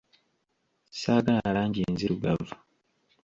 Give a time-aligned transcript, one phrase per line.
[0.99, 2.51] Saagala langi nzirugavu.